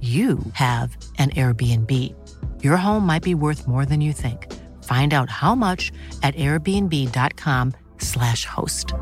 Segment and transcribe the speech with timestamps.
[0.00, 2.14] you have an Airbnb.
[2.62, 4.46] Your home might be worth more than you think.
[4.84, 5.90] Find out how much
[6.22, 8.94] at airbnb.com/slash host.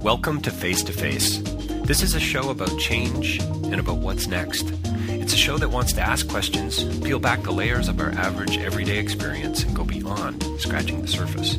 [0.00, 1.40] Welcome to Face to Face.
[1.82, 4.72] This is a show about change and about what's next.
[5.08, 8.58] It's a show that wants to ask questions, peel back the layers of our average
[8.58, 11.58] everyday experience, and go beyond scratching the surface.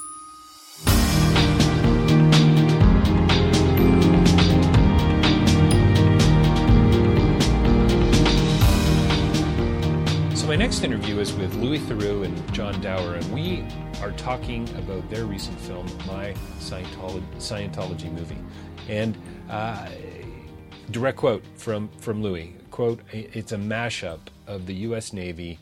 [10.51, 13.63] My next interview is with Louis Theroux and John Dower, and we
[14.01, 18.35] are talking about their recent film, My Scientology, Scientology Movie.
[18.89, 19.17] And
[19.49, 19.87] uh,
[20.91, 25.13] direct quote from, from Louis, quote, it's a mashup of the U.S.
[25.13, 25.57] Navy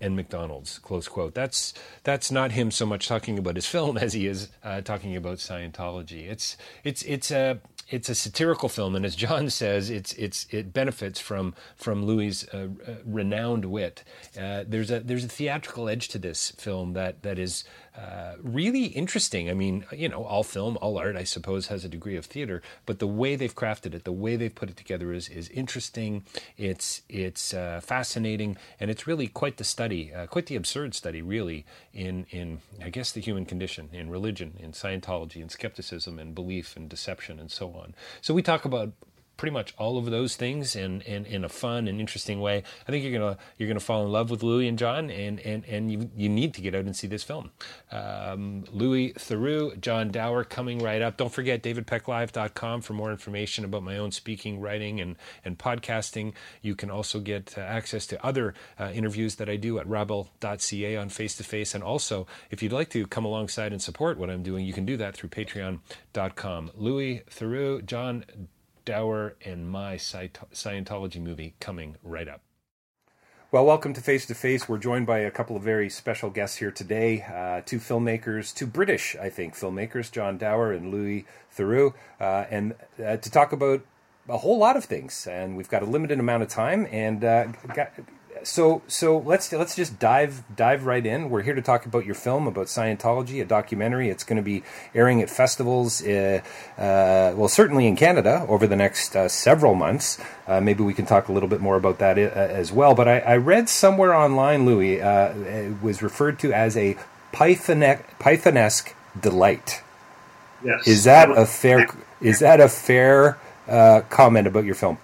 [0.00, 1.32] and McDonald's, close quote.
[1.36, 1.72] That's,
[2.02, 5.38] that's not him so much talking about his film as he is uh, talking about
[5.38, 6.28] Scientology.
[6.28, 7.60] It's, it's, it's a
[7.90, 12.46] it's a satirical film, and as John says, it's it's it benefits from from Louis'
[12.52, 14.04] uh, uh, renowned wit.
[14.38, 17.64] Uh, there's a there's a theatrical edge to this film that that is
[17.96, 19.48] uh, really interesting.
[19.48, 22.60] I mean, you know, all film, all art, I suppose, has a degree of theater,
[22.86, 26.24] but the way they've crafted it, the way they've put it together, is is interesting.
[26.56, 31.22] It's it's uh, fascinating, and it's really quite the study, uh, quite the absurd study,
[31.22, 36.34] really, in in I guess the human condition, in religion, in Scientology, in skepticism, and
[36.34, 37.94] belief, and deception, and so on.
[38.20, 38.92] So we talk about
[39.36, 42.62] pretty much all of those things in, in, in a fun and interesting way.
[42.86, 45.64] I think you're gonna you're gonna fall in love with Louis and John, and and,
[45.64, 47.50] and you you need to get out and see this film.
[47.90, 51.16] Um, Louis Theroux, John Dower coming right up.
[51.16, 56.32] Don't forget davidpecklive.com for more information about my own speaking, writing, and and podcasting.
[56.62, 60.96] You can also get uh, access to other uh, interviews that I do at rabble.ca
[60.96, 64.30] on Face to Face, and also if you'd like to come alongside and support what
[64.30, 66.70] I'm doing, you can do that through Patreon.com.
[66.76, 68.24] Louis Theroux, John
[68.84, 72.42] Dower and my Scientology movie coming right up.
[73.50, 74.68] Well, welcome to Face to Face.
[74.68, 77.22] We're joined by a couple of very special guests here today.
[77.22, 81.24] Uh, two filmmakers, two British, I think, filmmakers, John Dower and Louis
[81.56, 83.86] Theroux, uh, and uh, to talk about
[84.28, 85.28] a whole lot of things.
[85.28, 87.92] And we've got a limited amount of time, and uh, got,
[88.44, 91.30] so so let's let's just dive dive right in.
[91.30, 94.08] We're here to talk about your film about Scientology, a documentary.
[94.10, 94.62] It's going to be
[94.94, 96.40] airing at festivals, uh,
[96.78, 100.20] uh, well, certainly in Canada over the next uh, several months.
[100.46, 102.94] Uh, maybe we can talk a little bit more about that uh, as well.
[102.94, 106.96] But I, I read somewhere online, Louis, uh, it was referred to as a
[107.32, 109.82] Pythone- Pythonesque delight.
[110.62, 110.86] Yes.
[110.86, 111.88] Is that a fair?
[112.20, 113.38] Is that a fair
[114.08, 114.98] comment about your film?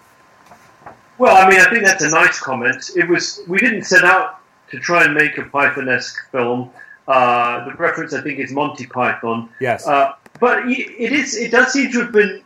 [1.20, 2.92] Well, I mean, I think that's a nice comment.
[2.96, 6.70] It was we didn't set out to try and make a Python-esque film.
[7.06, 9.50] Uh, the reference, I think, is Monty Python.
[9.60, 9.86] Yes.
[9.86, 11.36] Uh, but it is.
[11.36, 12.42] It does seem to have been.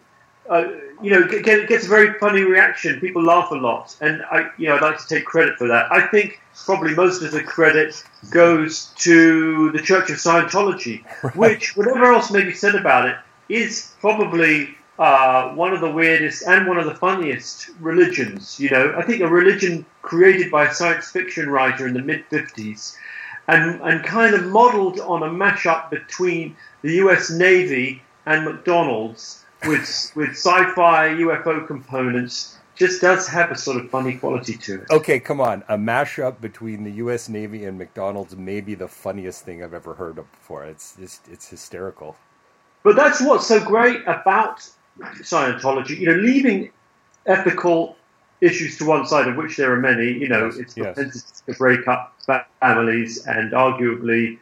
[0.50, 2.98] Uh, you know, it gets a very funny reaction.
[2.98, 5.90] People laugh a lot, and I, you know, I'd like to take credit for that.
[5.92, 11.36] I think probably most of the credit goes to the Church of Scientology, right.
[11.36, 13.16] which, whatever else may be said about it,
[13.48, 18.58] is probably uh, one of the weirdest and one of the funniest religions.
[18.60, 22.28] You know, I think a religion created by a science fiction writer in the mid
[22.30, 22.96] 50s
[23.48, 30.12] and, and kind of modeled on a mashup between the US Navy and McDonald's with,
[30.14, 34.90] with sci fi UFO components just does have a sort of funny quality to it.
[34.90, 35.62] Okay, come on.
[35.68, 37.28] A mashup between the U.S.
[37.28, 40.64] Navy and McDonald's may be the funniest thing I've ever heard of before.
[40.64, 42.16] It's just it's hysterical.
[42.82, 44.68] But that's what's so great about
[44.98, 45.98] Scientology.
[45.98, 46.70] You know, leaving
[47.26, 47.96] ethical
[48.40, 50.12] issues to one side, of which there are many.
[50.12, 51.42] You know, it's yes.
[51.46, 52.16] to break up
[52.60, 54.38] families and arguably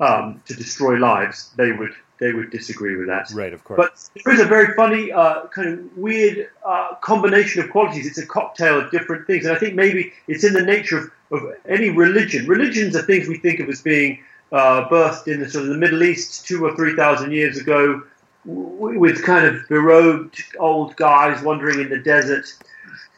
[0.00, 1.50] um, to destroy lives.
[1.56, 3.30] They would they would disagree with that.
[3.32, 4.10] Right, of course.
[4.14, 8.06] But there is a very funny, uh, kind of weird uh, combination of qualities.
[8.06, 11.10] It's a cocktail of different things, and I think maybe it's in the nature of,
[11.32, 12.46] of any religion.
[12.46, 14.22] Religions are things we think of as being
[14.52, 18.02] uh, birthed in the sort of the Middle East two or three thousand years ago,
[18.44, 22.46] with kind of berobed old guys wandering in the desert.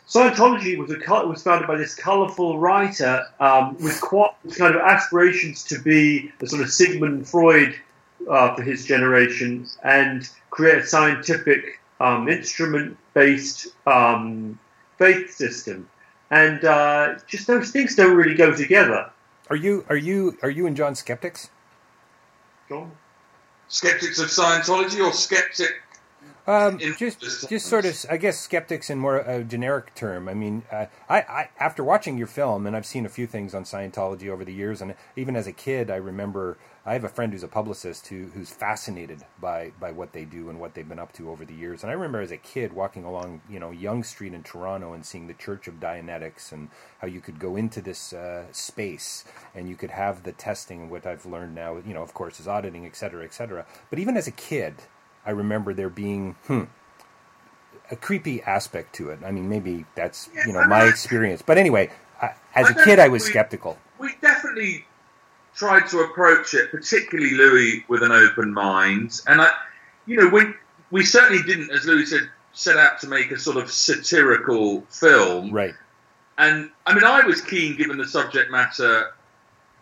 [0.09, 5.65] Scientology was a was founded by this colourful writer um, with quite kind of aspirations
[5.65, 7.75] to be a sort of Sigmund Freud
[8.31, 14.59] uh, for his generation and create a scientific um, instrument-based um,
[14.97, 15.89] faith system.
[16.31, 19.11] And uh, just those things don't really go together.
[19.49, 21.51] Are you are you are you and John skeptics?
[22.69, 22.93] John?
[23.69, 25.83] Skeptics of Scientology or skeptic?
[26.47, 30.29] Um, just, just- sort of, I guess, skeptics in more a generic term.
[30.29, 33.53] I mean, uh, I, I, after watching your film, and I've seen a few things
[33.53, 36.57] on Scientology over the years, and even as a kid, I remember
[36.89, 40.49] I have a friend who's a publicist who, who's fascinated by, by what they do
[40.49, 41.83] and what they've been up to over the years.
[41.83, 45.05] And I remember as a kid walking along, you know, Yonge Street in Toronto and
[45.05, 46.69] seeing the Church of Dianetics and
[47.01, 50.83] how you could go into this uh, space and you could have the testing.
[50.83, 53.67] And what I've learned now, you know, of course, is auditing, et cetera, et cetera.
[53.91, 54.75] But even as a kid,
[55.27, 56.65] I remember there being hmm,
[57.91, 59.19] a creepy aspect to it.
[59.25, 61.91] I mean, maybe that's you know my experience, but anyway,
[62.23, 63.77] I, as a kid, I was skeptical.
[63.99, 64.87] We definitely
[65.57, 69.21] tried to approach it, particularly Louis, with an open mind.
[69.27, 69.51] And I,
[70.07, 70.43] you know, we
[70.91, 75.51] we certainly didn't, as Louis said, set out to make a sort of satirical film.
[75.51, 75.75] Right.
[76.39, 79.13] And I mean, I was keen, given the subject matter,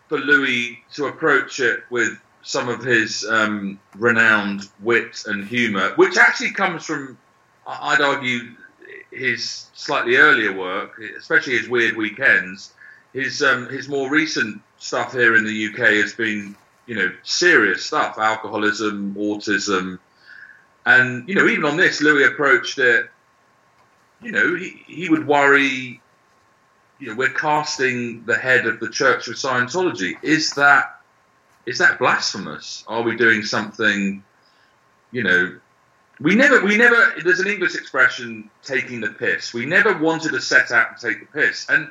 [0.07, 6.17] for Louis to approach it with some of his um, renowned wit and humour, which
[6.17, 7.17] actually comes from,
[7.67, 8.51] I'd argue,
[9.11, 12.73] his slightly earlier work, especially his Weird Weekends.
[13.13, 16.55] His um, his more recent stuff here in the UK has been,
[16.85, 19.99] you know, serious stuff: alcoholism, autism,
[20.85, 23.09] and you know, even on this, Louis approached it.
[24.21, 26.01] You know, he he would worry
[26.99, 30.15] you know, we're casting the head of the Church of Scientology.
[30.21, 31.01] Is that
[31.65, 32.83] is that blasphemous?
[32.87, 34.23] Are we doing something?
[35.11, 35.59] You know,
[36.19, 37.13] we never we never.
[37.23, 39.53] There's an English expression, taking the piss.
[39.53, 41.67] We never wanted to set out to take the piss.
[41.69, 41.89] And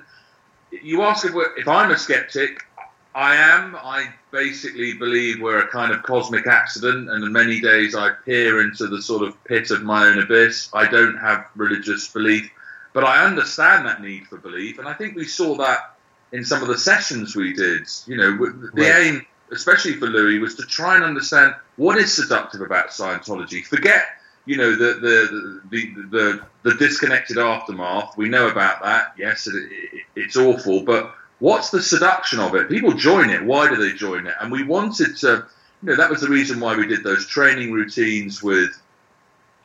[0.70, 2.64] you ask if, if I'm a skeptic.
[3.14, 3.76] I am.
[3.76, 8.88] I basically believe we're a kind of cosmic accident, and many days I peer into
[8.88, 10.68] the sort of pit of my own abyss.
[10.74, 12.50] I don't have religious belief,
[12.92, 15.96] but I understand that need for belief, and I think we saw that
[16.32, 17.86] in some of the sessions we did.
[18.06, 18.96] You know, the Right.
[19.06, 23.64] aim, especially for Louis, was to try and understand what is seductive about Scientology.
[23.64, 24.04] Forget,
[24.44, 28.16] you know, the the the the, the disconnected aftermath.
[28.16, 29.14] We know about that.
[29.16, 32.68] Yes, it, it, it's awful, but what's the seduction of it?
[32.68, 33.42] People join it.
[33.42, 34.34] Why do they join it?
[34.40, 35.46] And we wanted to,
[35.82, 38.70] you know, that was the reason why we did those training routines with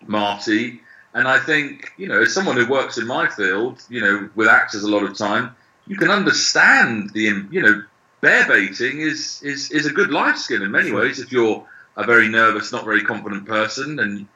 [0.06, 0.81] Marty.
[1.13, 4.48] And I think, you know, as someone who works in my field, you know, with
[4.48, 5.56] actors a lot of time,
[5.88, 7.83] you can understand the, you know,
[8.21, 12.04] bear baiting is, is, is a good life skill in many ways if you're a
[12.04, 14.28] very nervous, not very confident person and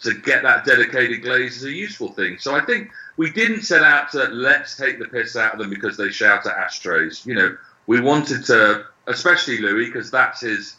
[0.00, 2.38] to get that dedicated glaze is a useful thing.
[2.38, 5.68] So I think we didn't set out to let's take the piss out of them
[5.68, 7.26] because they shout at ashtrays.
[7.26, 7.56] You know,
[7.86, 10.76] we wanted to, especially Louis, because that's his,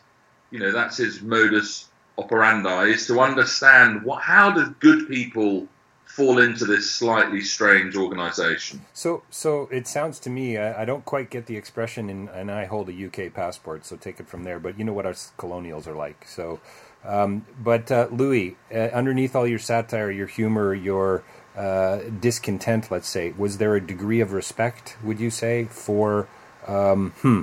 [0.50, 5.68] you know, that's his modus operandi, is to understand what, how do good people
[6.06, 8.84] fall into this slightly strange organisation.
[8.94, 12.50] So, so it sounds to me, I, I don't quite get the expression, and, and
[12.50, 14.60] I hold a UK passport, so take it from there.
[14.60, 16.26] But you know what us colonials are like.
[16.28, 16.62] So,
[17.04, 21.24] um, but uh, Louis, uh, underneath all your satire, your humor, your
[21.60, 24.96] uh, discontent, let's say, was there a degree of respect?
[25.04, 26.30] Would you say for
[26.66, 27.42] um, hmm,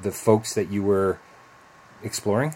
[0.00, 1.18] the folks that you were
[2.04, 2.54] exploring?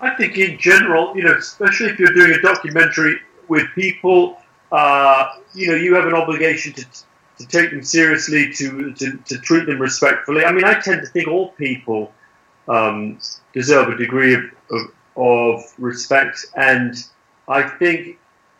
[0.00, 4.38] I think in general, you know, especially if you're doing a documentary with people,
[4.72, 6.84] uh, you know, you have an obligation to,
[7.38, 10.44] to take them seriously, to, to, to treat them respectfully.
[10.44, 12.12] I mean, I tend to think all people
[12.66, 13.20] um,
[13.52, 14.80] deserve a degree of, of,
[15.16, 16.96] of respect, and
[17.46, 18.18] I think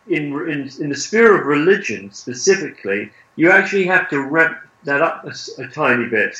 [0.09, 5.25] in, in in the sphere of religion specifically, you actually have to ramp that up
[5.25, 6.37] a tiny bit.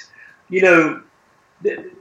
[0.49, 1.01] You know,
[1.61, 1.91] the,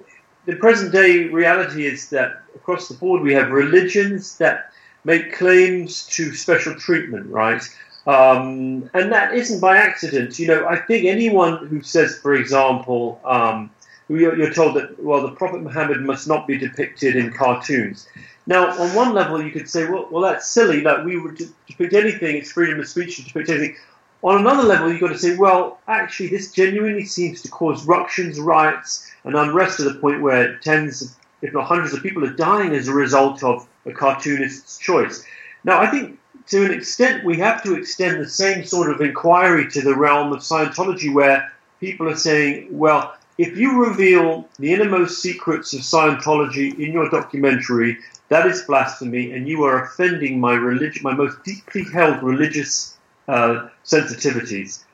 [0.46, 4.72] the present day reality is that across the board we have religions that
[5.04, 7.62] make claims to special treatment, right?
[8.06, 10.38] Um, and that isn't by accident.
[10.38, 13.70] You know, I think anyone who says, for example, um,
[14.08, 18.08] you're, told that, well, the Prophet Muhammad must not be depicted in cartoons.
[18.46, 20.80] Now, on one level, you could say, well, well that's silly.
[20.80, 21.36] Like we would
[21.66, 23.76] depict anything; it's freedom of speech to depict anything.
[24.22, 28.40] On another level, you've got to say, well, actually, this genuinely seems to cause ructions,
[28.40, 32.74] riots, and unrest to the point where tens, if not hundreds, of people are dying
[32.74, 35.24] as a result of a cartoonist's choice.
[35.62, 39.70] Now, I think to an extent, we have to extend the same sort of inquiry
[39.70, 45.22] to the realm of Scientology, where people are saying, well, if you reveal the innermost
[45.22, 51.14] secrets of Scientology in your documentary, that is blasphemy, and you are offending my my
[51.14, 54.84] most deeply held religious uh, sensitivities.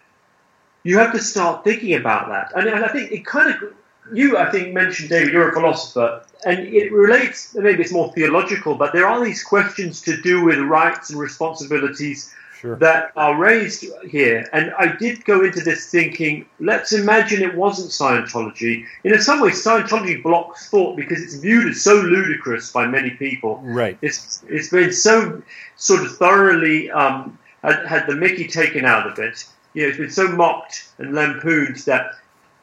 [0.83, 3.73] You have to start thinking about that, and, and I think it kind of
[4.13, 8.75] you, I think, mentioned, David, you're a philosopher, and it relates, maybe it's more theological,
[8.75, 12.77] but there are these questions to do with rights and responsibilities sure.
[12.77, 14.49] that are raised here.
[14.53, 18.85] And I did go into this thinking, let's imagine it wasn't Scientology.
[19.05, 23.61] In some ways, Scientology blocks thought because it's viewed as so ludicrous by many people.
[23.63, 23.99] Right.
[24.03, 25.43] It's, it's been so
[25.77, 29.45] sort of thoroughly, um, had, had the Mickey taken out of it.
[29.75, 32.13] You know, it's been so mocked and lampooned that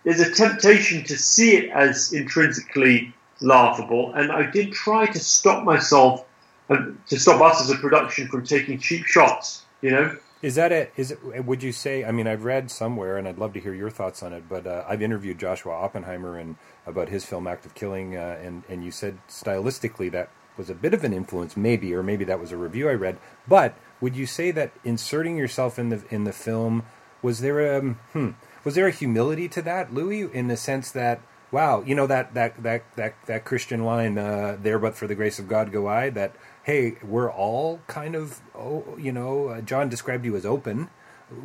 [0.03, 5.63] there's a temptation to see it as intrinsically laughable, and I did try to stop
[5.63, 6.25] myself
[6.69, 9.65] and to stop us as a production from taking cheap shots.
[9.81, 10.17] You know.
[10.41, 10.91] Is that it?
[10.95, 11.45] Is it?
[11.45, 12.03] Would you say?
[12.03, 14.49] I mean, I've read somewhere, and I'd love to hear your thoughts on it.
[14.49, 16.55] But uh, I've interviewed Joshua Oppenheimer and
[16.87, 20.75] about his film Act of Killing, uh, and and you said stylistically that was a
[20.75, 23.17] bit of an influence, maybe, or maybe that was a review I read.
[23.47, 26.83] But would you say that inserting yourself in the in the film
[27.21, 28.29] was there a um, hmm,
[28.63, 31.21] was there a humility to that, Louis, in the sense that
[31.51, 35.15] wow, you know that that that that that Christian line uh, there, but for the
[35.15, 36.09] grace of God go I.
[36.09, 40.89] That hey, we're all kind of oh, you know, uh, John described you as open.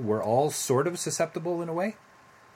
[0.01, 1.97] We're all sort of susceptible in a way.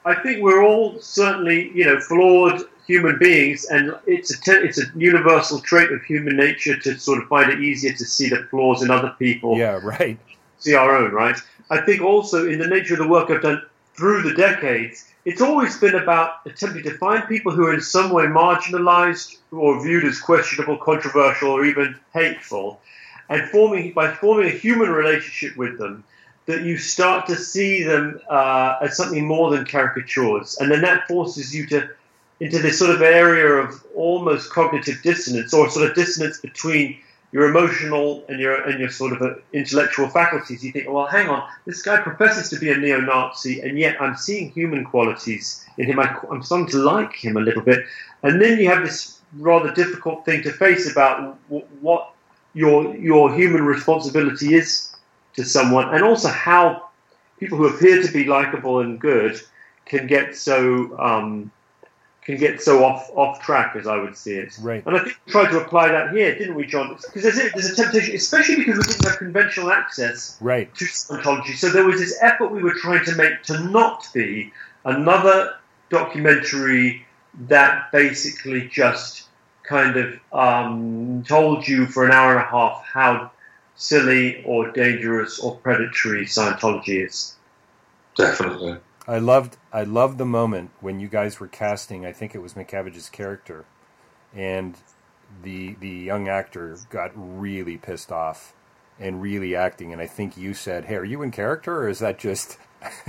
[0.04, 4.78] I think we're all certainly you know flawed human beings, and it's a te- it's
[4.78, 8.46] a universal trait of human nature to sort of find it easier to see the
[8.50, 9.56] flaws in other people.
[9.56, 10.18] Yeah, right.
[10.58, 11.36] See our own, right?
[11.70, 13.62] I think also in the nature of the work I've done
[13.96, 18.10] through the decades, it's always been about attempting to find people who are in some
[18.10, 22.80] way marginalized or viewed as questionable, controversial, or even hateful,
[23.28, 26.04] and forming by forming a human relationship with them,
[26.46, 31.06] that you start to see them uh, as something more than caricatures, and then that
[31.06, 31.88] forces you to
[32.40, 36.98] into this sort of area of almost cognitive dissonance, or sort of dissonance between
[37.32, 41.28] your emotional and your and your sort of uh, intellectual faculties, you think, well, hang
[41.28, 45.86] on, this guy professes to be a neo-Nazi, and yet I'm seeing human qualities in
[45.86, 46.00] him.
[46.00, 47.84] I, am starting to like him a little bit,
[48.22, 51.38] and then you have this rather difficult thing to face about
[51.80, 52.12] what
[52.54, 54.92] your your human responsibility is
[55.34, 56.88] to someone, and also how
[57.38, 59.40] people who appear to be likable and good
[59.86, 61.50] can get so um,
[62.30, 64.56] can get so off off track as I would see it.
[64.60, 64.84] Right.
[64.86, 66.94] And I think we tried to apply that here, didn't we, John?
[66.94, 70.74] Because there's, there's a temptation, especially because we didn't have conventional access right.
[70.76, 71.54] to Scientology.
[71.54, 74.52] So there was this effort we were trying to make to not be
[74.84, 75.56] another
[75.88, 77.06] documentary
[77.48, 79.28] that basically just
[79.62, 83.30] kind of um, told you for an hour and a half how
[83.76, 87.36] silly or dangerous or predatory Scientology is.
[88.16, 88.76] Definitely.
[89.10, 92.06] I loved I loved the moment when you guys were casting.
[92.06, 93.64] I think it was Miscavige's character,
[94.32, 94.76] and
[95.42, 98.54] the the young actor got really pissed off
[99.00, 99.92] and really acting.
[99.92, 102.56] And I think you said, "Hey, are you in character, or is that just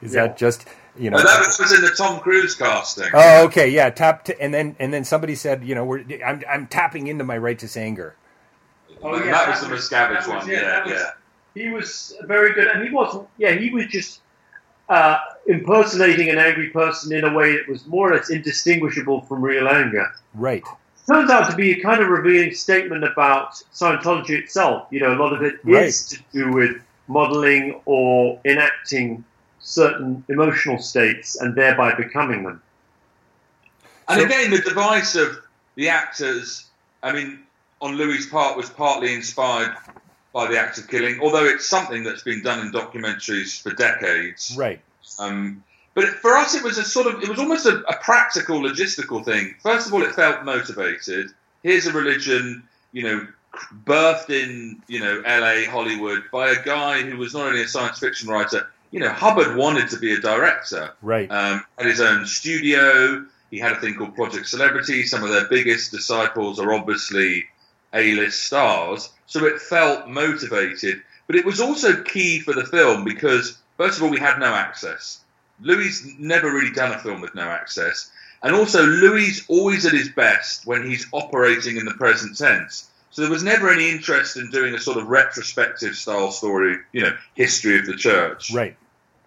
[0.00, 0.28] is yeah.
[0.28, 0.66] that just
[0.98, 3.10] you know?" that was in the Tom Cruise casting.
[3.12, 3.90] Oh, okay, yeah.
[3.90, 7.22] Tap t- and then and then somebody said, "You know, we're I'm I'm tapping into
[7.22, 8.16] my righteous anger."
[9.02, 10.48] Oh, oh yeah, that, that was the Miscavige one.
[10.48, 11.10] Yeah, yeah.
[11.52, 13.28] He was very good, and he wasn't.
[13.36, 14.21] Yeah, he was just
[14.92, 19.40] uh, impersonating an angry person in a way that was more or less indistinguishable from
[19.40, 20.06] real anger.
[20.34, 20.62] Right.
[21.06, 24.86] Turns out to be a kind of revealing statement about Scientology itself.
[24.90, 25.86] You know, a lot of it right.
[25.86, 26.76] is to do with
[27.08, 29.24] modeling or enacting
[29.60, 32.62] certain emotional states and thereby becoming them.
[34.08, 35.38] And so, again, the device of
[35.74, 36.66] the actors,
[37.02, 37.40] I mean,
[37.80, 39.74] on Louis' part was partly inspired
[40.32, 44.54] by the act of killing, although it's something that's been done in documentaries for decades.
[44.56, 44.80] Right.
[45.18, 45.62] Um,
[45.94, 49.24] but for us, it was a sort of, it was almost a, a, practical, logistical
[49.24, 49.54] thing.
[49.62, 51.30] First of all, it felt motivated.
[51.62, 53.26] Here's a religion, you know,
[53.84, 57.98] birthed in, you know, LA, Hollywood, by a guy who was not only a science
[57.98, 60.94] fiction writer, you know, Hubbard wanted to be a director.
[61.02, 61.30] Right.
[61.30, 63.26] Um, had his own studio.
[63.50, 65.04] He had a thing called Project Celebrity.
[65.04, 67.44] Some of their biggest disciples are obviously
[67.94, 69.10] A-list stars.
[69.26, 71.02] So it felt motivated.
[71.26, 74.52] But it was also key for the film because, first of all, we had no
[74.54, 75.20] access.
[75.60, 78.10] Louis never really done a film with no access.
[78.42, 82.90] And also, Louis always at his best when he's operating in the present tense.
[83.10, 87.02] So there was never any interest in doing a sort of retrospective style story, you
[87.02, 88.52] know, history of the church.
[88.52, 88.76] Right.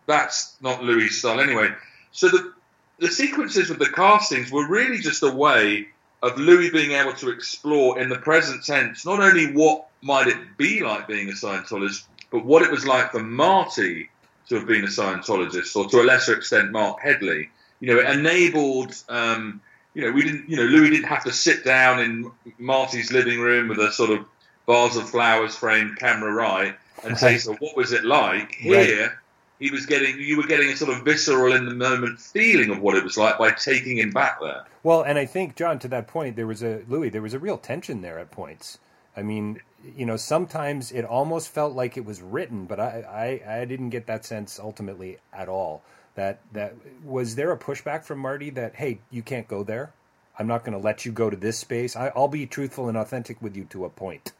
[0.08, 1.70] That's not Louis' style anyway.
[2.12, 2.54] So the
[3.00, 5.88] the sequences with the castings were really just a way
[6.26, 10.58] of Louis being able to explore in the present tense not only what might it
[10.58, 14.10] be like being a Scientologist, but what it was like for Marty
[14.50, 17.50] to have been a Scientologist, or to a lesser extent, Marc Headley.
[17.80, 18.96] You know, it enabled.
[19.08, 19.62] Um,
[19.94, 20.50] you know, we didn't.
[20.50, 24.10] You know, Louis didn't have to sit down in Marty's living room with a sort
[24.10, 24.26] of
[24.68, 29.12] vase of flowers framed camera right and say, "So, what was it like here?" Right.
[29.60, 30.20] He was getting.
[30.20, 33.18] You were getting a sort of visceral in the moment feeling of what it was
[33.18, 34.66] like by taking him back there.
[34.84, 37.10] Well, and I think John, to that point, there was a Louis.
[37.10, 38.80] There was a real tension there at points.
[39.18, 39.62] I mean,
[39.96, 43.92] you know, sometimes it almost felt like it was written, but I, I, I didn't
[43.92, 45.84] get that sense ultimately at all.
[46.16, 49.94] That that was there a pushback from Marty that hey, you can't go there.
[50.38, 51.96] I'm not going to let you go to this space.
[51.96, 54.34] I, I'll be truthful and authentic with you to a point.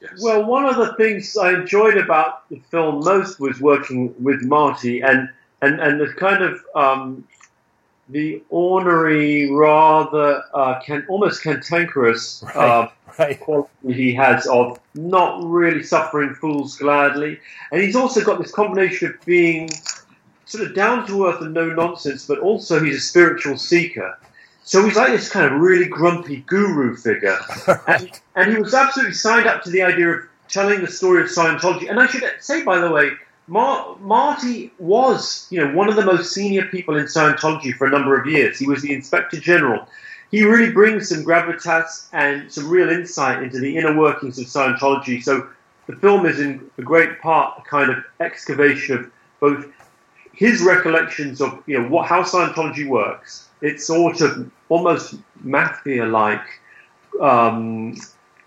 [0.00, 0.12] Yes.
[0.22, 5.02] Well, one of the things I enjoyed about the film most was working with Marty
[5.02, 5.28] and
[5.62, 7.26] and and the kind of um,
[8.08, 12.88] the ornery, rather uh, can almost cantankerous uh,
[13.18, 13.38] Right.
[13.40, 17.38] quality he has of not really suffering fools gladly,
[17.72, 19.68] and he's also got this combination of being
[20.46, 24.18] sort of down to earth and no nonsense, but also he's a spiritual seeker.
[24.70, 27.36] So he's like this kind of really grumpy guru figure,
[27.88, 31.26] and, and he was absolutely signed up to the idea of telling the story of
[31.26, 31.90] Scientology.
[31.90, 33.10] And I should say, by the way,
[33.48, 37.90] Mar- Marty was, you know, one of the most senior people in Scientology for a
[37.90, 38.60] number of years.
[38.60, 39.88] He was the Inspector General.
[40.30, 45.20] He really brings some gravitas and some real insight into the inner workings of Scientology.
[45.20, 45.48] So
[45.88, 49.10] the film is in a great part a kind of excavation of
[49.40, 49.66] both
[50.32, 53.48] his recollections of you know what how Scientology works.
[53.62, 56.46] It's sort of almost mafia-like
[57.20, 57.96] um,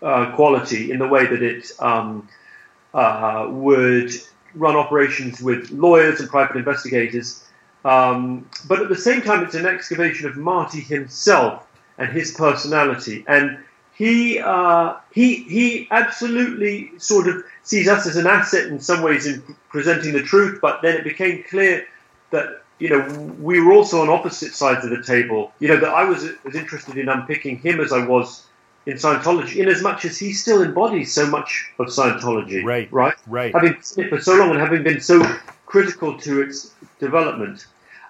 [0.01, 2.27] uh, quality in the way that it um,
[2.93, 4.11] uh, would
[4.55, 7.43] run operations with lawyers and private investigators.
[7.85, 13.23] Um, but at the same time, it's an excavation of Marty himself and his personality.
[13.27, 13.57] And
[13.95, 19.27] he uh, he he absolutely sort of sees us as an asset in some ways
[19.27, 20.59] in presenting the truth.
[20.61, 21.85] But then it became clear
[22.31, 25.51] that you know we were also on opposite sides of the table.
[25.59, 28.45] You know that I was as interested in unpicking him as I was
[28.85, 32.63] in Scientology, in as much as he still embodies so much of Scientology.
[32.63, 33.53] Right, right, right.
[33.53, 35.23] Having seen it for so long and having been so
[35.65, 37.65] critical to its development.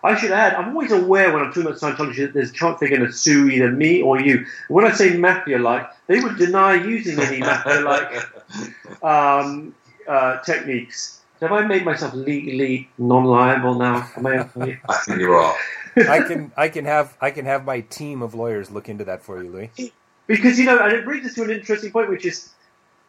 [0.06, 2.80] I should add, I'm always aware when I'm talking about Scientology that there's a chance
[2.80, 4.46] they're going to sue either me or you.
[4.68, 9.74] When I say mafia-like, they would deny using any mafia-like um,
[10.06, 11.22] uh, techniques.
[11.44, 14.10] So have I made myself legally non-liable now?
[14.16, 14.80] Am I okay?
[14.90, 15.54] I think you are.
[15.98, 19.22] I can I can have I can have my team of lawyers look into that
[19.22, 19.92] for you, Louis.
[20.26, 22.54] because you know, and it brings us to an interesting point, which is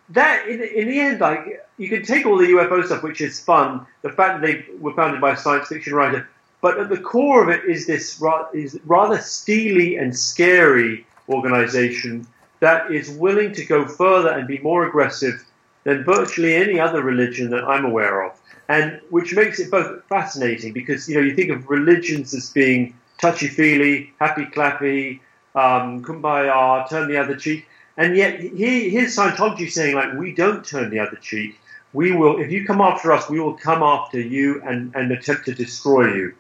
[0.08, 3.38] that in, in the end, like you can take all the UFO stuff, which is
[3.38, 6.28] fun, the fact that they were founded by a science fiction writer,
[6.60, 12.26] but at the core of it is this ra- is rather steely and scary organization
[12.58, 15.44] that is willing to go further and be more aggressive
[15.84, 20.72] than virtually any other religion that I'm aware of, and which makes it both fascinating
[20.72, 25.20] because you know you think of religions as being touchy feely, happy clappy,
[25.54, 27.66] um, kumbaya, turn the other cheek,
[27.96, 31.58] and yet here, here's Scientology saying like we don't turn the other cheek.
[31.92, 35.44] We will, if you come after us, we will come after you and, and attempt
[35.44, 36.34] to destroy you.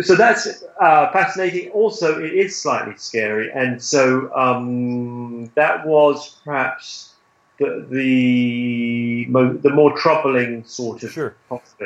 [0.00, 1.70] So that's uh, fascinating.
[1.70, 7.14] Also, it is slightly scary, and so um, that was perhaps
[7.58, 11.36] the the, mo- the more troubling sort of Sure.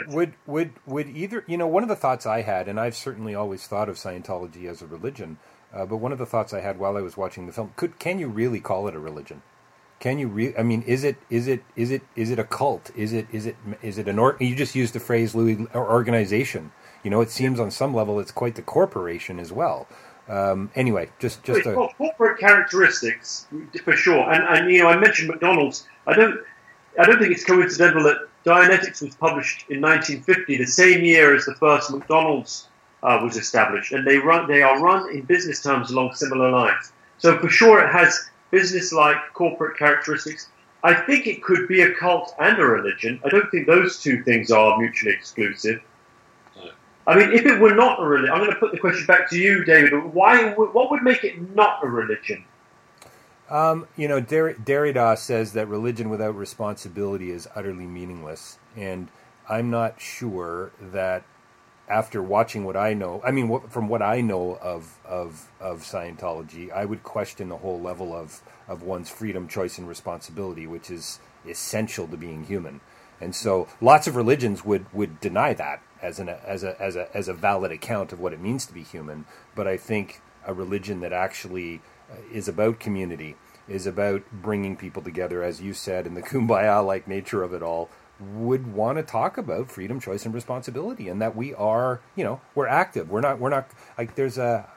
[0.07, 3.35] Would would would either you know one of the thoughts I had, and I've certainly
[3.35, 5.39] always thought of Scientology as a religion,
[5.75, 7.99] uh, but one of the thoughts I had while I was watching the film could
[7.99, 9.43] can you really call it a religion?
[10.01, 12.91] Can you re- I mean, is it is it is it is it a cult?
[12.97, 15.91] Is it is it is it an or- you just used the phrase Louis or
[15.91, 16.73] organization?
[17.05, 19.89] You know, it seems on some level it's quite the corporation as well.
[20.31, 23.49] Um, anyway, just just a, got corporate characteristics
[23.83, 25.88] for sure, and and you know I mentioned McDonald's.
[26.07, 26.38] I don't
[26.99, 31.47] I don't think it's coincidental that Dianetics was published in 1950, the same year as
[31.47, 32.69] the first McDonald's
[33.03, 36.93] uh, was established, and they run they are run in business terms along similar lines.
[37.19, 40.49] So for sure, it has business-like corporate characteristics.
[40.85, 43.21] I think it could be a cult and a religion.
[43.25, 45.83] I don't think those two things are mutually exclusive.
[47.07, 49.29] I mean, if it were not a religion, I'm going to put the question back
[49.31, 49.93] to you, David.
[50.15, 50.53] Why?
[50.53, 52.45] What would make it not a religion?
[53.49, 59.09] Um, you know, Der- Derrida says that religion without responsibility is utterly meaningless, and
[59.49, 61.25] I'm not sure that
[61.89, 65.81] after watching what I know, I mean, what, from what I know of of of
[65.83, 70.89] Scientology, I would question the whole level of of one's freedom, choice, and responsibility, which
[70.91, 72.81] is essential to being human.
[73.21, 77.15] And so, lots of religions would would deny that as an as a as a
[77.15, 79.27] as a valid account of what it means to be human.
[79.55, 83.37] But I think a religion that actually uh, is about community,
[83.69, 87.63] is about bringing people together, as you said, and the kumbaya like nature of it
[87.63, 92.25] all, would want to talk about freedom, choice, and responsibility, and that we are, you
[92.25, 93.11] know, we're active.
[93.11, 93.39] We're not.
[93.39, 94.69] We're not like there's a.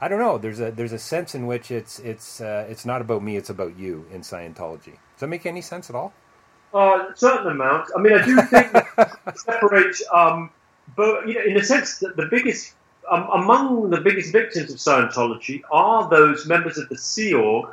[0.00, 0.38] I don't know.
[0.38, 3.36] There's a there's a sense in which it's it's uh, it's not about me.
[3.36, 4.96] It's about you in Scientology.
[4.96, 6.14] Does that make any sense at all?
[6.72, 7.88] Uh, a certain amount.
[7.96, 10.50] I mean, I do think that separate, um,
[10.96, 12.74] but you know, in a sense, that the biggest
[13.10, 17.70] um, among the biggest victims of Scientology are those members of the Sea Org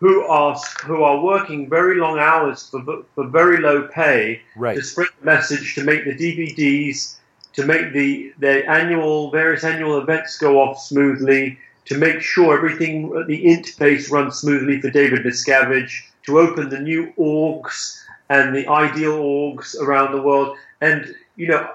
[0.00, 4.74] who are who are working very long hours for for very low pay Right.
[4.76, 7.14] to spread the message, to make the DVDs,
[7.52, 13.10] to make the the annual various annual events go off smoothly, to make sure everything
[13.28, 19.18] the interface runs smoothly for David Miscavige, to open the new orgs and the ideal
[19.18, 21.68] orgs around the world, and you know.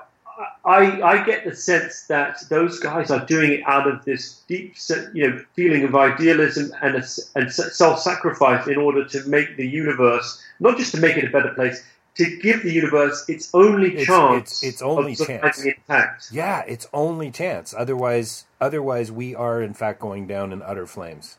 [0.64, 4.76] I, I get the sense that those guys are doing it out of this deep,
[5.12, 7.04] you know, feeling of idealism and, a,
[7.36, 11.54] and self-sacrifice in order to make the universe, not just to make it a better
[11.56, 11.84] place,
[12.16, 15.64] to give the universe its only It's- chance, it's- its only chance.
[15.64, 16.28] intact.
[16.32, 17.74] Yeah, it's only chance.
[17.76, 21.38] Otherwise, otherwise we are in fact going down in utter flames.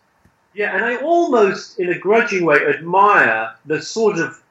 [0.54, 4.42] Yeah, and I almost, in a grudging way, admire the sort of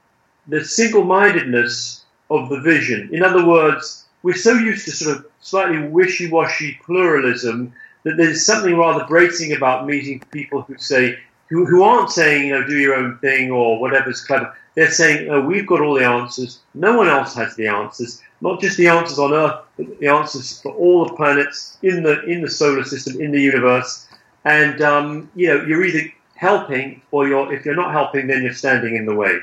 [0.47, 3.09] the single-mindedness of the vision.
[3.11, 8.77] In other words, we're so used to sort of slightly wishy-washy pluralism that there's something
[8.77, 11.17] rather bracing about meeting people who say
[11.49, 14.53] who, who aren't saying you know do your own thing or whatever's clever.
[14.75, 16.59] They're saying oh, we've got all the answers.
[16.73, 18.21] No one else has the answers.
[18.41, 22.23] Not just the answers on Earth, but the answers for all the planets in the
[22.25, 24.07] in the solar system, in the universe
[24.47, 28.53] and um, you know you're either helping or you're if you're not helping then you're
[28.53, 29.39] standing in the way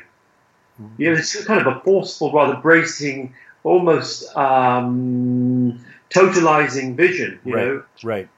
[0.99, 7.67] you know it's kind of a forceful rather bracing almost um, totalizing vision you right,
[7.67, 7.83] know?
[8.03, 8.29] right.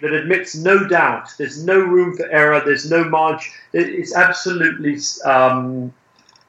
[0.00, 1.30] that admits no doubt.
[1.38, 2.60] There's no room for error.
[2.64, 3.50] There's no margin.
[3.72, 5.92] It's absolutely um,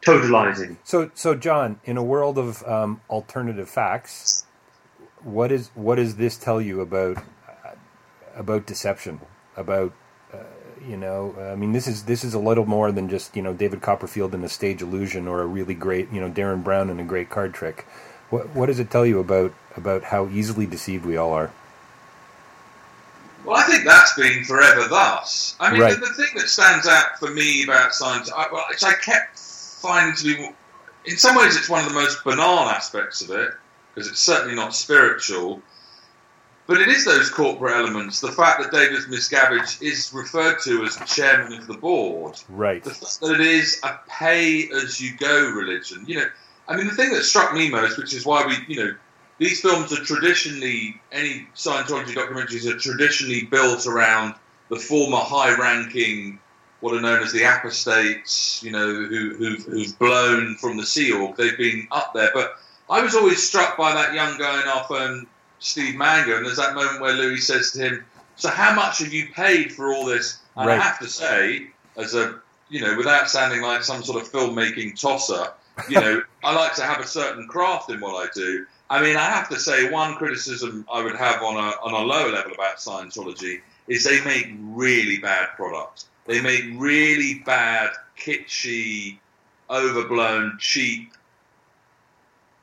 [0.01, 0.77] totalizing.
[0.83, 4.45] So, so John, in a world of um, alternative facts,
[5.23, 7.71] what is what does this tell you about uh,
[8.35, 9.21] about deception?
[9.57, 9.93] About
[10.87, 13.41] you know, uh, I mean, this is this is a little more than just you
[13.41, 16.89] know David Copperfield in a stage illusion or a really great you know Derren Brown
[16.89, 17.85] in a great card trick.
[18.29, 21.51] What what does it tell you about about how easily deceived we all are?
[23.45, 25.55] Well, I think that's been forever thus.
[25.59, 25.93] I mean, Right.
[25.99, 29.37] the, the thing that stands out for me about science, I, well, which I kept
[29.37, 30.49] finding to be,
[31.05, 33.51] in some ways, it's one of the most banal aspects of it,
[33.93, 35.61] because it's certainly not spiritual.
[36.67, 38.21] But it is those corporate elements.
[38.21, 42.41] The fact that David Miscavige is referred to as the chairman of the board.
[42.49, 42.83] Right.
[42.83, 46.03] The fact that it is a pay-as-you-go religion.
[46.07, 46.25] You know,
[46.67, 48.95] I mean, the thing that struck me most, which is why we, you know,
[49.37, 54.33] these films are traditionally any Scientology documentaries are traditionally built around
[54.69, 56.39] the former high-ranking,
[56.79, 61.11] what are known as the apostates, you know, who, who've, who've blown from the Sea
[61.11, 61.35] Org.
[61.35, 62.53] They've been up there, but
[62.89, 65.27] I was always struck by that young guy in our firm,
[65.65, 69.11] Steve Mango, and there's that moment where Louis says to him, "So how much have
[69.11, 70.79] you paid for all this?" And Right.
[70.79, 74.99] I have to say, as a you know, without sounding like some sort of filmmaking
[74.99, 75.53] tosser,
[75.89, 78.67] you know, I like to have a certain craft in what I do.
[78.91, 82.05] I mean, I have to say, one criticism I would have on a on a
[82.05, 86.05] lower level about Scientology is they make really bad products.
[86.25, 89.17] They make really bad, kitschy,
[89.69, 91.11] overblown, cheap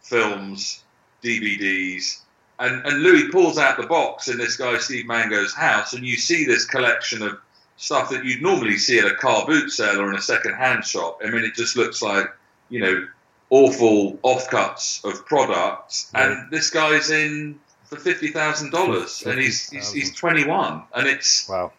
[0.03, 0.85] films,
[1.23, 2.22] DVDs.
[2.63, 6.17] And, and Louis pulls out the box in this guy Steve Mango's house, and you
[6.17, 7.39] see this collection of
[7.77, 11.21] stuff that you'd normally see at a car boot sale or in a second-hand shop.
[11.25, 12.27] I mean, it just looks like,
[12.69, 13.09] you know,
[13.51, 16.09] awful offcuts of products.
[16.15, 21.49] And this guy's in for fifty thousand dollars, and he's, he's he's twenty-one, and it's
[21.49, 21.73] Wow.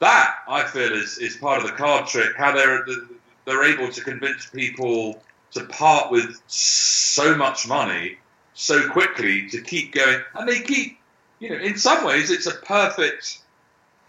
[0.00, 2.36] that I feel is, is part of the card trick.
[2.36, 2.84] How they're
[3.46, 5.22] they're able to convince people
[5.52, 8.18] to part with so much money
[8.54, 10.98] so quickly to keep going, and they keep.
[11.40, 13.38] You know, in some ways, it's a perfect,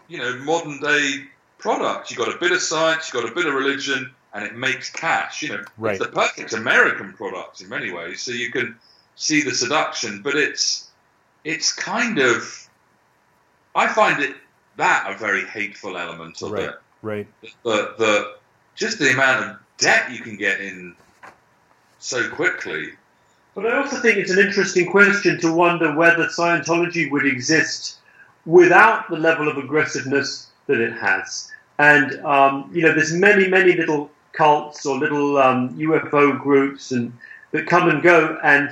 [0.06, 1.24] you know, modern day
[1.58, 2.10] product.
[2.10, 4.88] You've got a bit of science, you've got a bit of religion, and it makes
[4.90, 5.42] cash.
[5.42, 5.96] You know, Right.
[5.96, 8.20] it's the perfect American product in many ways.
[8.22, 8.78] So you can
[9.16, 10.88] see the seduction, but it's
[11.42, 12.68] it's kind of
[13.74, 14.36] I find it
[14.76, 16.64] that a very hateful element of Right.
[16.68, 16.80] it.
[17.02, 17.26] Right.
[17.64, 18.36] But the
[18.76, 20.94] just the amount of debt you can get in
[21.98, 22.92] so quickly.
[23.54, 27.98] But I also think it's an interesting question to wonder whether Scientology would exist
[28.46, 31.50] without the level of aggressiveness that it has.
[31.78, 37.12] And um, you know, there's many, many little cults or little um, UFO groups and
[37.52, 38.68] that come and go and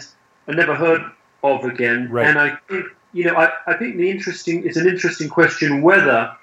[0.49, 1.03] are never heard
[1.43, 2.11] of again.
[2.11, 2.27] Right.
[2.27, 6.35] And I think you know, I, I think the interesting it's an interesting question whether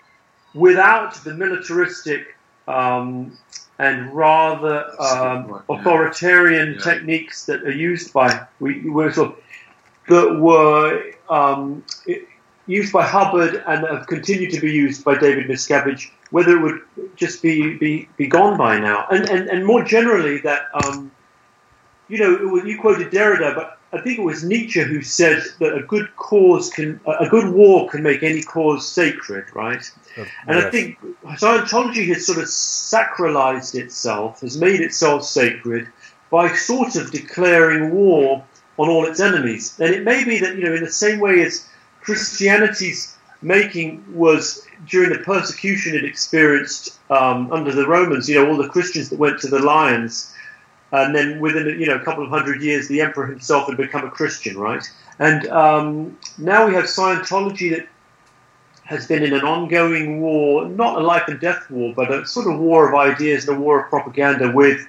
[0.54, 2.36] without the militaristic
[2.68, 3.38] um,
[3.80, 6.82] and rather um, authoritarian Yeah.
[6.82, 9.38] techniques that are used by we were sort of,
[10.10, 11.84] that were um,
[12.68, 16.82] used by Hubbard and have continued to be used by David Miscavige, whether it would
[17.16, 19.08] just be, be, be gone by now.
[19.10, 21.12] And, and, and more generally, that, um,
[22.10, 25.42] you know, it was, you quoted Derrida, but I think it was Nietzsche who said
[25.60, 29.84] that a good cause can, a good war can make any cause sacred, right?
[30.48, 35.88] And I think Scientology has sort of sacralized itself, has made itself sacred
[36.30, 38.44] by sort of declaring war
[38.78, 39.76] on all its enemies.
[39.80, 41.68] And it may be that, you know, in the same way as
[42.02, 48.58] Christianity's making was during the persecution it experienced um, under the Romans, you know, all
[48.58, 50.34] the Christians that went to the lions.
[50.92, 54.06] And then within you know a couple of hundred years, the emperor himself had become
[54.06, 54.84] a Christian, right?
[55.20, 57.88] And um, now we have Scientology that
[58.90, 62.48] has been in an ongoing war, not a life and death war, but a sort
[62.48, 64.88] of war of ideas a war of propaganda with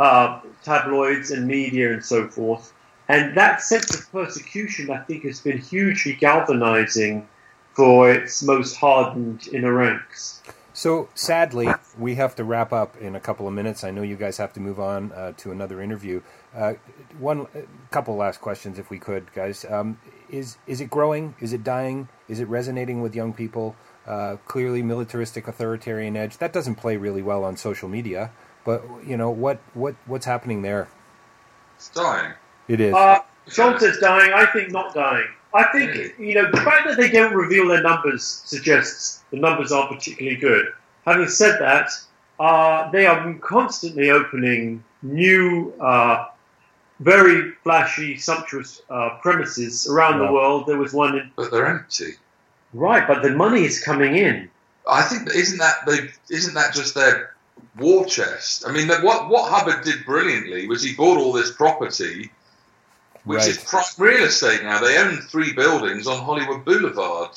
[0.00, 2.72] uh, tabloids and media and so forth.
[3.08, 7.28] And that sense of persecution, I think, has been hugely galvanizing
[7.74, 10.42] for its most hardened inner ranks.
[10.76, 13.82] So sadly, we have to wrap up in a couple of minutes.
[13.82, 16.20] I know you guys have to move on uh, to another interview.
[16.54, 16.74] Uh,
[17.18, 17.46] one
[17.90, 19.64] couple last questions, if we could, guys.
[19.64, 21.34] Um, is is it growing?
[21.40, 22.08] Is it dying?
[22.28, 23.74] Is it resonating with young people?
[24.06, 28.30] Uh, clearly, militaristic, authoritarian edge that doesn't play really well on social media.
[28.66, 30.88] But you know what what what's happening there?
[31.76, 32.34] It's dying.
[32.68, 32.92] It is.
[32.92, 34.30] Uh, John says dying.
[34.34, 35.28] I think not dying.
[35.60, 39.72] I think you know the fact that they don't reveal their numbers suggests the numbers
[39.72, 40.64] aren't particularly good.
[41.06, 41.88] Having said that,
[42.46, 43.18] uh, they are
[43.56, 46.26] constantly opening new, uh,
[47.00, 50.26] very flashy, sumptuous uh, premises around Yeah.
[50.26, 50.66] the world.
[50.66, 52.12] There was one in But they're empty.
[52.74, 54.50] right, but the money is coming in.
[54.88, 55.98] I think isn't that the
[56.38, 57.34] isn't that just their
[57.78, 58.64] war chest?
[58.68, 62.30] I mean, what what Hubbard did brilliantly was he bought all this property,
[63.26, 64.80] which is prime real estate now.
[64.80, 67.30] They own three buildings on Hollywood Boulevard.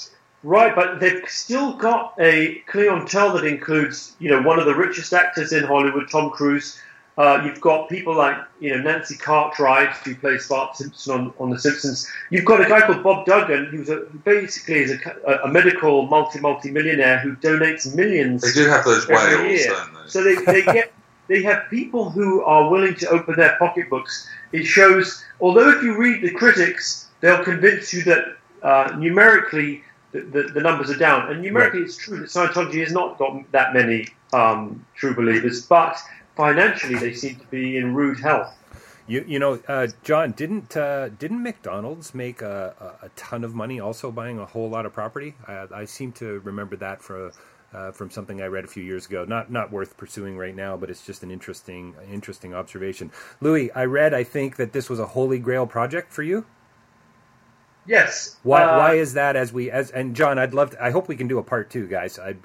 [0.43, 5.11] Right, but they've still got a clientele that includes, you know, one of the richest
[5.11, 6.79] actors in Hollywood, Tom Cruise.
[7.17, 11.49] Uh, you've got people like, you know, Nancy Cartwright, who plays Bart Simpson on, on
[11.49, 12.09] The Simpsons.
[12.29, 16.39] You've got a guy called Bob Duggan, who's a, basically is a, a medical multi
[16.39, 19.67] multi millionaire who donates millions They do have those whales, year.
[19.67, 20.09] don't they?
[20.09, 20.93] So they, they get
[21.29, 24.27] they have people who are willing to open their pocketbooks.
[24.51, 28.23] It shows, although if you read the critics, they'll convince you that
[28.63, 31.31] uh, numerically the, the, the numbers are down.
[31.31, 35.95] And numerically, it's true that Scientology has not got that many um, true believers, but
[36.35, 38.55] financially they seem to be in rude health.
[39.07, 43.55] You you know, uh, John didn't uh, didn't McDonald's make a, a, a ton of
[43.55, 45.33] money also buying a whole lot of property?
[45.47, 47.31] I, I seem to remember that for,
[47.73, 49.25] uh, from something I read a few years ago.
[49.25, 53.11] Not not worth pursuing right now, but it's just an interesting interesting observation.
[53.41, 56.45] Louis, I read I think that this was a holy grail project for you.
[57.85, 58.37] Yes.
[58.43, 59.35] Why uh, why is that?
[59.35, 60.71] As we as and John, I'd love.
[60.71, 62.19] To, I hope we can do a part two, guys.
[62.19, 62.35] I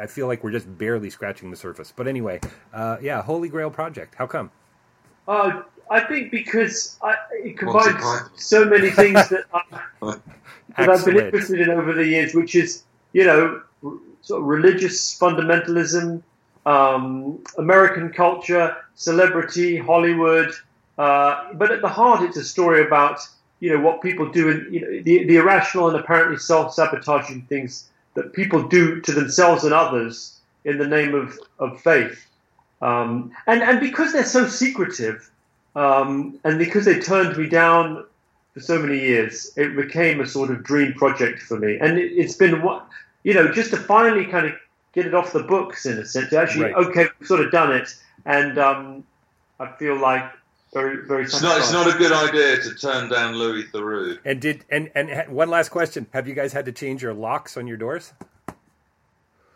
[0.00, 1.92] I feel like we're just barely scratching the surface.
[1.94, 2.40] But anyway,
[2.72, 4.16] uh, yeah, holy grail project.
[4.16, 4.50] How come?
[5.28, 8.02] Uh, I think because I, it combines
[8.36, 10.16] so many things that, I,
[10.76, 13.62] that I've been interested in over the years, which is, you know, r-
[14.22, 16.22] sort of religious fundamentalism,
[16.66, 20.52] um, American culture, celebrity, Hollywood.
[20.98, 23.20] Uh, but at the heart, it's a story about,
[23.60, 27.88] you know, what people do and you know, the, the irrational and apparently self-sabotaging things
[28.14, 32.26] that people do to themselves and others in the name of, of faith.
[32.82, 35.30] Um, and, and because they're so secretive,
[35.74, 38.04] um, and because they turned me down
[38.54, 41.78] for so many years, it became a sort of dream project for me.
[41.78, 42.86] And it, it's been what,
[43.22, 44.52] you know, just to finally kind of
[44.92, 46.32] get it off the books in a sense.
[46.32, 46.86] Actually, Right.
[46.86, 49.04] okay, we've sort of done it, and um,
[49.60, 50.24] I feel like
[50.72, 51.24] very, very.
[51.24, 51.58] It's not.
[51.58, 54.18] It's not a good idea to turn down Louis Theroux.
[54.24, 57.56] And did and and one last question: Have you guys had to change your locks
[57.56, 58.12] on your doors?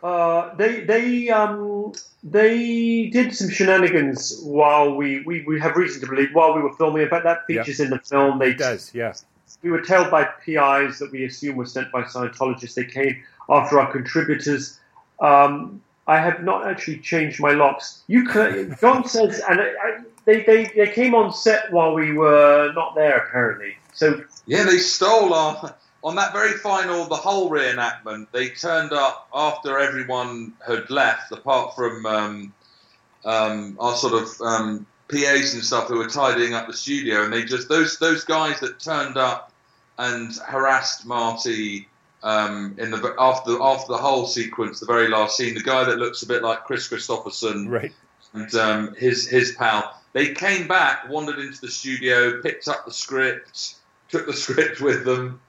[0.01, 6.07] Uh, they they um they did some shenanigans while we, we, we have reason to
[6.07, 7.03] believe while we were filming.
[7.03, 8.37] In fact, that features in the film.
[8.37, 9.13] They It does, yeah.
[9.61, 12.73] we were told by PIs that we assume were sent by Scientologists.
[12.73, 14.79] They came after our contributors.
[15.19, 18.03] Um, I have not actually changed my locks.
[18.07, 22.13] You could, John says, and I, I, they, they they came on set while we
[22.13, 23.75] were not there apparently.
[23.93, 28.27] So Yeah, they stole our on that very final the whole reenactment.
[28.31, 32.53] They turned up after everyone had left, apart from um,
[33.25, 37.33] um, our sort of um, PAs and stuff who were tidying up the studio, and
[37.33, 39.51] they just those those guys that turned up
[39.97, 41.87] and harassed Marty.
[42.23, 45.97] Um, in the after after the whole sequence, the very last scene, the guy that
[45.97, 47.91] looks a bit like Kris Kristofferson, Right.
[48.33, 49.99] and um, his his pal.
[50.13, 53.75] They came back, wandered into the studio, picked up the script,
[54.09, 55.41] took the script with them.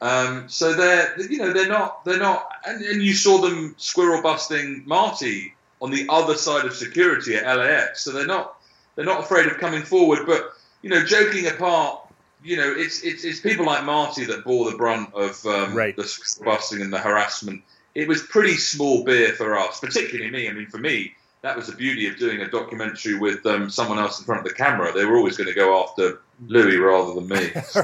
[0.00, 4.22] Um, so they're you know they're not they're not and, and you saw them squirrel
[4.22, 8.02] busting Marty on the other side of security at LAX.
[8.02, 8.56] So they're not
[8.96, 10.20] they're not afraid of coming forward.
[10.26, 12.00] But you know, joking apart,
[12.44, 15.96] you know, it's it's, it's people like Marty that bore the brunt of um, Right.
[15.96, 16.08] the
[16.44, 17.62] busting and the harassment.
[17.94, 20.48] It was pretty small beer for us, particularly me.
[20.48, 23.98] I mean, for me, that was the beauty of doing a documentary with um, someone
[23.98, 24.92] else in front of the camera.
[24.92, 27.50] They were always going to go after Louis rather than me.
[27.64, 27.82] So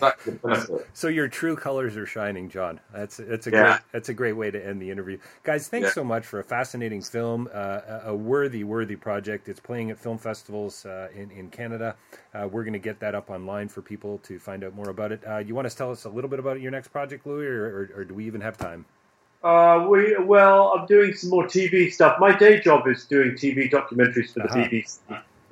[0.00, 0.84] that's the.
[0.92, 2.80] So your true colors are shining, John.
[2.94, 3.62] That's that's a Yeah.
[3.62, 5.68] great that's a great way to end the interview, guys.
[5.68, 5.92] Thanks Yeah.
[5.92, 9.48] so much for a fascinating film, uh, a- a worthy worthy project.
[9.48, 11.96] It's playing at film festivals uh, in in Canada.
[12.34, 15.12] Uh, we're going to get that up online for people to find out more about
[15.12, 15.22] it.
[15.28, 17.64] Uh, you want to tell us a little bit about your next project, Louis, or,
[17.94, 18.84] or, or do we even have time?
[19.42, 22.18] Uh, we well, I'm doing some more TV stuff.
[22.18, 24.64] My day job is doing TV documentaries for the Uh-huh.
[24.68, 24.98] BBC,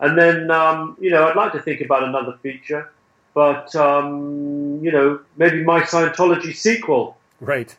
[0.00, 2.90] and then um, you know I'd like to think about another feature,
[3.34, 7.16] but um, you know maybe my Scientology sequel.
[7.40, 7.74] Right.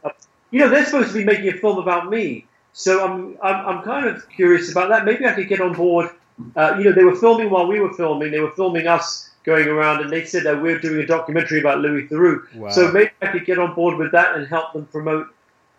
[0.51, 3.83] You know they're supposed to be making a film about me, so I'm I'm, I'm
[3.83, 5.05] kind of curious about that.
[5.05, 6.09] Maybe I could get on board.
[6.55, 8.31] Uh, you know they were filming while we were filming.
[8.31, 11.79] They were filming us going around, and they said that we're doing a documentary about
[11.79, 12.53] Louis Theroux.
[12.55, 12.69] Wow.
[12.69, 15.27] So maybe I could get on board with that and help them promote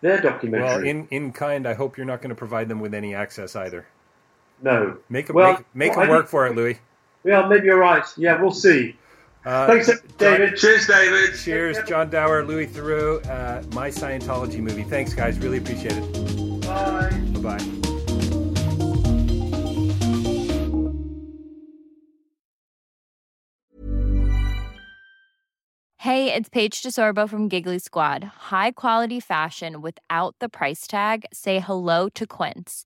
[0.01, 0.67] their documentary.
[0.67, 3.55] Well, in in kind, I hope you're not going to provide them with any access
[3.55, 3.85] either.
[4.61, 4.97] No.
[5.09, 6.79] Make 'em- Well, make make well, them work think- for it, Louis.
[7.23, 8.03] Yeah, maybe you're right.
[8.17, 8.95] Yeah, we'll see.
[9.45, 10.57] Uh, Thanks, David.
[10.57, 11.35] Cheers, David.
[11.37, 14.83] Cheers, John Dower, Louis Theroux, uh, my Scientology movie.
[14.83, 15.39] Thanks, guys.
[15.39, 16.61] Really appreciate it.
[16.65, 17.09] Bye.
[17.33, 18.69] Bye bye.
[25.97, 28.23] Hey, it's Paige DeSorbo from Giggly Squad.
[28.49, 31.25] High quality fashion without the price tag.
[31.33, 32.85] Say hello to Quince.